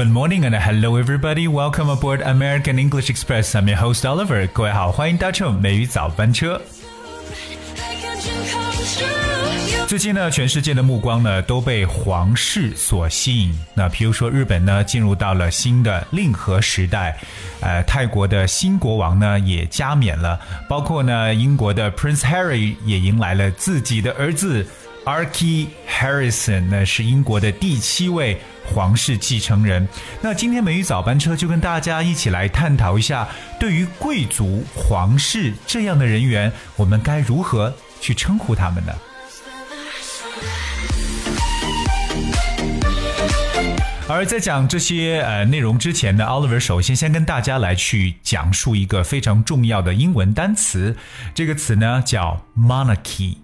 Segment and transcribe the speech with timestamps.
[0.00, 1.46] Good morning and hello everybody.
[1.46, 3.54] Welcome aboard American English Express.
[3.54, 4.48] I'm your host Oliver.
[4.48, 6.58] 各位好，欢迎搭乘美语早班车。
[9.86, 13.54] 最近呢，全世界的目光呢都被皇室所吸引。
[13.74, 17.18] 那比如说日本呢，进入到了新的令和时代，
[17.60, 24.64] 呃，泰国的新国王呢也加冕了，包括呢英国的 Prince Harry 也迎来了自己的儿子
[25.04, 29.88] Archie Harrison，呢是英国的第七位皇室继承人。
[30.20, 33.26] 那今天美语早班车就跟大家一起来探讨一下，
[33.58, 38.92] 对于贵族、皇室这样的人员，我们该如何去称呼他们呢？
[44.06, 50.96] 而在讲这些呃内容之前呢，Oliver 首先先跟大家来去讲述一个非常重要的英文单词，
[51.32, 53.36] 这个词呢叫 monarchy。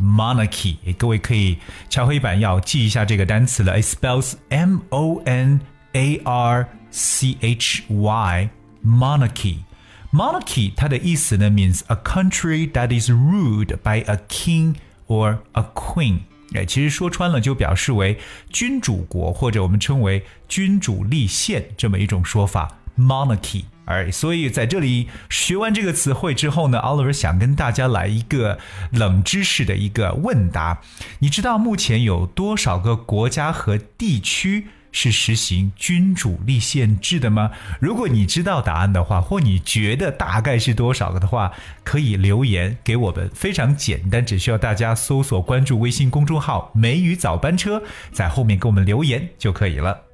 [0.00, 3.80] monarchy，各位可以敲黑板要记一下这个单词了。
[3.80, 5.60] It spells M O N
[5.92, 8.50] A R C H Y
[8.84, 14.76] monarchy。monarchy 它的意思呢 means a country that is ruled by a king
[15.08, 16.20] or a queen。
[16.54, 18.18] 哎，其实说穿了就表示为
[18.50, 23.65] 君主国，或者我们称为君主立宪这么一种说法 ，monarchy。
[23.85, 28.57] 而所以在这里学完这个词汇之后呢，Oliver 想跟大家来一个
[28.91, 30.81] 冷知识的一个问答。
[31.19, 34.67] 你知道目前有多少个国家和地区？
[34.93, 37.51] 是实行君主立宪制的吗？
[37.79, 41.53] 如果你知道答案的话，或你觉得大概是多少个的话，
[41.85, 43.29] 可以留言给我们。
[43.33, 47.81] 非常简单，只需要大家搜索关注微信公众号“梅雨早班车”，
[48.11, 50.10] 在后面给我们留言就可以了。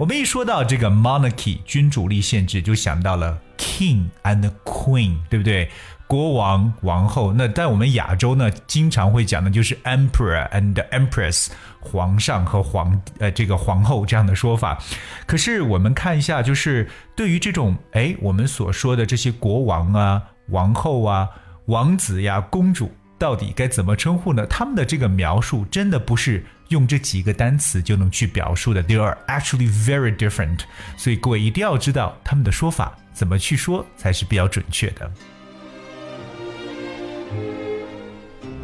[0.00, 5.68] 我们一说到这个 monarchy 君主立宪制，就想到了 king and queen，对不对？
[6.06, 11.48] 国王、王后，那在我们亚洲呢，经常会讲的就是 emperor and empress，
[11.80, 14.78] 皇上和皇呃这个皇后这样的说法。
[15.26, 21.28] 可是我们看一下，就是对于这种哎我们所说的这些国王啊、王后啊、
[21.66, 24.46] 王子呀、公主，到底该怎么称呼呢？
[24.46, 30.60] 他们的这个描述真的不是用这几个单词就能去表述的，they are actually very different。
[30.96, 35.10] 所以各位一定要知道他们的说法怎么去说才是比较准确的。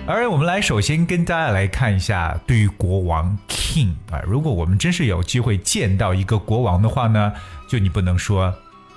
[0.06, 7.31] 而我们来首先跟大家来看一下，对于国王 king 啊，如果我们真是有机会见到一个国王的话呢，
[7.69, 8.50] 就你不能说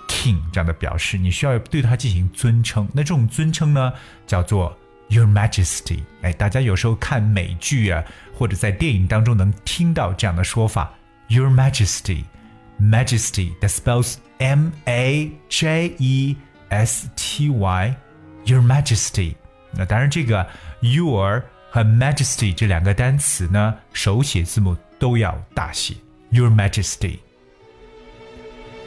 [0.07, 2.87] king 这样的表示，你需要对他进行尊称。
[2.93, 3.91] 那这种尊称呢，
[4.25, 4.73] 叫做
[5.08, 6.00] Your Majesty。
[6.22, 10.92] 哎，大家有时候看美剧啊，或者在电影当中能听到这样的说法，
[11.28, 16.36] Your Majesty，Majesty that spells M A J E
[16.68, 19.34] S T Y，Your Majesty。
[19.72, 20.46] 那当然这个。
[20.80, 25.94] Your 和 Majesty 这两个单词呢，手写字母都要大写。
[26.28, 27.20] Your Majesty。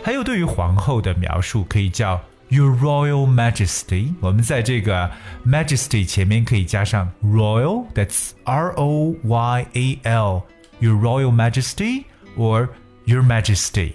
[0.04, 2.22] 还有对于皇后的描述，可以叫
[2.52, 4.14] Your Royal Majesty。
[4.20, 5.12] 我们在这个
[5.46, 12.04] Majesty 前面可以加上 Royal，that's R O Y A L。Your Royal Majesty
[12.38, 12.70] or
[13.06, 13.94] Your Majesty。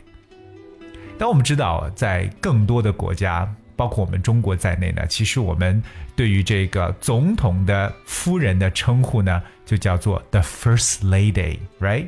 [1.19, 3.53] 但我们知道，在更多的国家。
[3.75, 5.83] 包括我们中国在内呢，其实我们
[6.15, 12.07] 对于这个总统的夫人的称呼呢，就叫做 the first lady，right？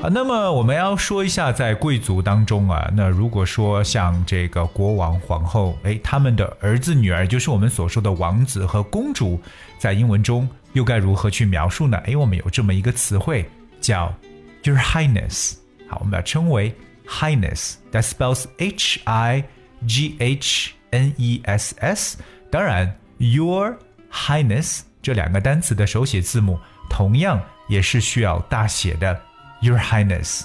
[0.00, 9.40] 啊，那么我们要说一下，在贵族当中啊，那如果说像这个国王、皇后，哎，他们的儿子、女儿，就是我们所说的王子和公主，
[9.76, 11.98] 在英文中又该如何去描述呢？
[12.06, 13.44] 哎，我们有这么一个词汇
[13.80, 14.14] 叫
[14.62, 15.56] Your Highness，
[15.88, 16.74] 好，我们要称为。
[17.10, 19.42] Highness that spells H I
[19.86, 22.18] G H N E S S。
[22.50, 23.78] 当然，Your
[24.12, 26.60] Highness 这两个单词的手写字母
[26.90, 29.18] 同样也是需要大写的。
[29.60, 30.42] Your Highness。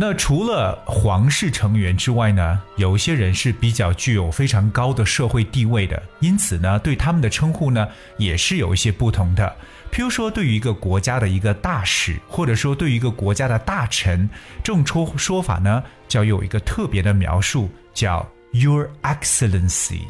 [0.00, 9.56] 那除了皇室成员之外呢，有一些人是比较具有非常高的社会地位的，因此呢，对他们的称呼呢也是有一些不同的。
[9.90, 14.30] 譬如说，对于一个国家的一个大使，或者说对于一个国家的大臣，
[14.62, 20.02] 这种说说法呢，就要有一个特别的描述，叫 Your Excellency。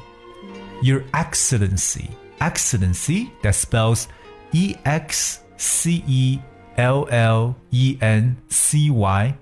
[0.82, 4.04] Your Excellency，Excellency that spells
[4.52, 6.38] E X C E
[6.76, 9.34] L L E N C Y。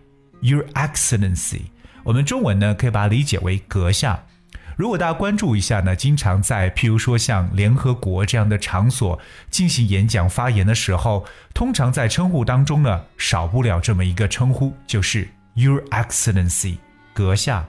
[0.43, 1.62] Your Excellency，
[2.05, 4.23] 我们中文呢可以把它理解为阁下。
[4.76, 9.19] 如果大家关注一下呢，经常在譬如说像联合国这样的场所
[9.50, 11.25] 进行演讲发言的时候，
[11.55, 16.76] 通常在称呼当中呢，少不了这么一个称呼，就是 Your Excellency，
[17.14, 17.67] 阁下。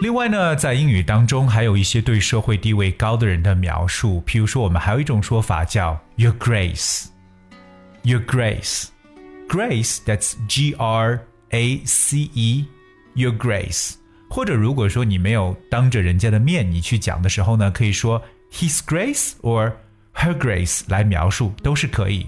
[0.00, 11.20] 另外呢，在英语当中还有一些对社会地位高的人的描述，譬如说，我们还有一种说法叫 “Your Grace”，Your Grace，Grace，that's G R
[11.50, 13.96] A C E，Your Grace。
[14.30, 19.74] 或者如果说你没有当着人家的面你去讲的时候呢，可以说 His Grace or
[20.14, 22.26] Her Grace 来描述都是可以。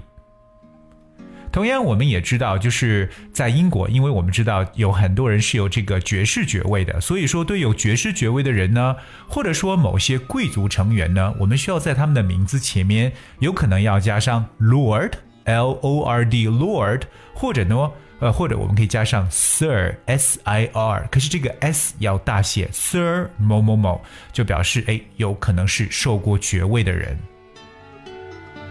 [1.53, 8.97] 同样，我们也知道，就是在英国，因为我们知道有很多人是有这个爵士爵位的，所以说对有爵士爵位的人呢，
[9.29, 17.03] 或者说某些贵族成员呢，我们需要在他们的名字前面有可能要加上 Lord，L O R D，Lord，
[17.35, 17.91] 或者呢，
[18.21, 24.01] 呃，或者我们可以加上 Sir，S I R，可是这个 S 要大写，Sir 某某某，
[24.33, 27.19] 就表示哎，有可能是受过爵位的人。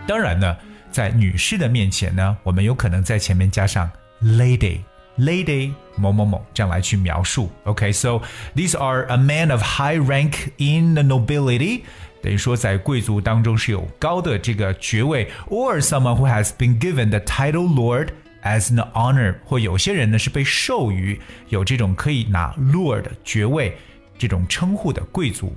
[0.08, 0.58] 当然呢。
[0.92, 3.90] 在女士的面前呢，我们有可能在前面加上
[4.22, 7.50] lady，lady 某某某这样来去描述。
[7.64, 8.22] OK，so
[8.56, 11.82] these are a man of high rank in the nobility，
[12.22, 18.10] 等于说在贵族当中是有高的这个爵位，or someone who has been given the title lord
[18.44, 23.78] as an honor，或有些人呢是被授予有这种可以拿 lord 爵位
[24.18, 25.56] 这种称呼的贵族。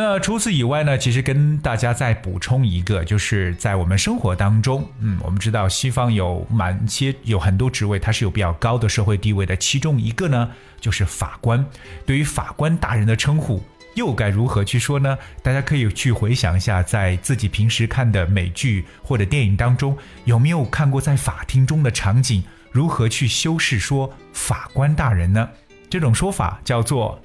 [0.00, 9.56] 那除此以外呢，其实跟大家再补充一个，就是在我们生活当中，嗯，我们知道西方有蛮些有很多职位，它是有比较高的社会地位的。
[9.56, 10.48] 其中一个呢，
[10.80, 11.66] 就是法官。
[12.06, 13.60] 对于法官大人的称呼，
[13.96, 15.18] 又该如何去说呢？
[15.42, 22.44] 大家可以去回想一下，在自己平时看的美剧或者电影当中，有没有看过在法庭中的场景？
[22.70, 25.48] 如何去修饰说法官大人呢？
[25.90, 27.20] 这种说法叫做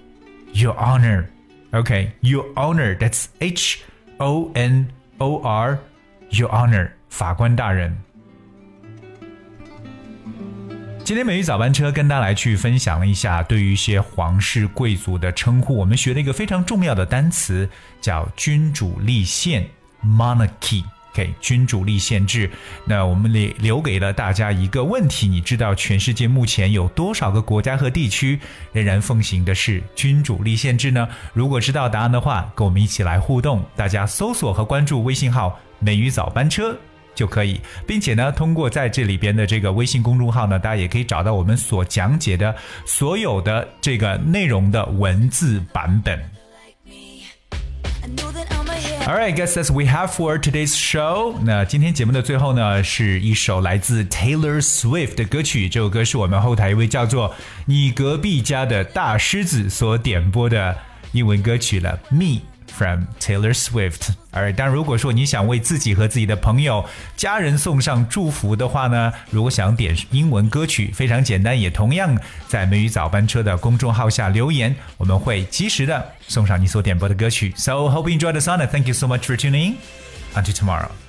[0.53, 1.25] Your Honor。
[1.73, 2.95] OK，Your Honor.
[2.97, 3.79] That's H
[4.17, 5.79] O N O R.
[6.29, 7.97] Your Honor，法官大人。
[11.03, 17.67] 今天美玉早班车跟大家来去分享了一下对于一些皇室贵族的称呼，我们学了一个非常重要的单词，
[17.99, 19.67] 叫君主立宪
[20.05, 20.83] （monarchy）。
[21.13, 22.49] 给君主立宪制，
[22.85, 28.39] 那我们留留给了大家一个问题：你知道全世界目前有多少个国家和地区
[28.71, 31.07] 仍然奉行的是君主立宪制呢？
[31.33, 33.63] 如果知道答案的话，跟我们一起来互动。
[33.75, 36.75] 大家搜索和关注微信号“美语早班车”
[37.13, 42.55] 就可以，并且呢，通过在这里边的这个微信公众号呢，大家也可以找到我们所讲解的
[42.85, 46.19] 所有的这个内容的文字版本。
[49.05, 51.35] All right, guess that's we have for today's show.
[51.43, 55.67] 那今天节目的最后呢，是一首来自 Taylor Swift 的歌曲。
[55.69, 57.33] 这首歌是我们后台一位叫做
[57.65, 60.75] 你隔壁家的大狮子所点播的
[61.11, 61.99] 英文歌曲了。
[62.09, 62.52] Me。
[62.75, 64.09] From Taylor Swift。
[64.31, 66.83] 而当然，如果说你想为自己和自己的朋友、
[67.15, 72.17] 家人送上祝福的话呢，如果想点英文歌曲，非常简单，也同样
[72.47, 77.53] 在美语早班车的公众号下留言，我们会及时的送上你所点播的歌曲。
[77.55, 78.65] So hope you enjoy the song.
[78.67, 79.75] thank you so much for tuning.
[80.35, 81.02] Until tomorrow.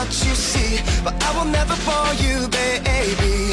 [0.00, 3.52] What you see, but I will never fall you, baby.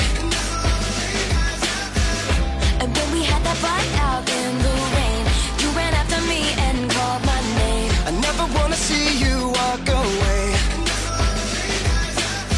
[2.82, 5.24] And when we had that fight out in the rain,
[5.62, 7.92] you ran after me and called my name.
[8.10, 10.44] I never wanna see you walk away.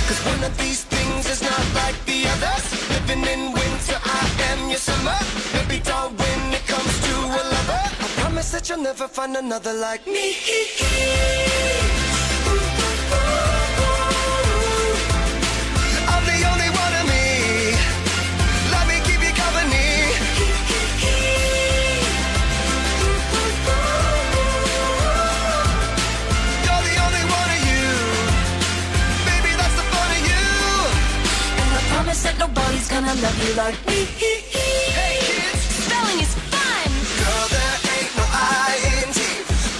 [0.08, 2.65] Cause one of these things is not like the others.
[2.93, 5.19] Living in winter, I am your summer.
[5.55, 9.74] Baby, don't when it comes to a lover I promise that you'll never find another
[9.74, 10.25] like me.
[33.21, 34.05] love you like me.
[34.15, 36.88] Hey kids, spelling is fun.
[37.19, 39.19] Girl, there ain't no I in T.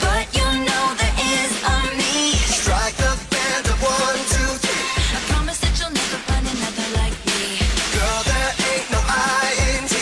[0.04, 1.52] But you know there is
[1.96, 2.36] me.
[2.36, 4.88] Strike the band of one, two, three.
[5.16, 7.64] I promise that you'll never find another like me.
[7.96, 9.96] Girl, there ain't no I in T.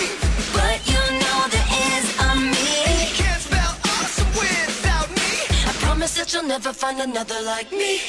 [0.58, 2.06] But you know there is
[2.41, 2.65] me.
[2.89, 5.46] And you can't spell awesome without me.
[5.70, 8.01] I promise that you'll never find another like me.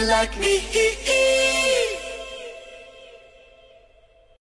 [0.00, 1.28] Love like me.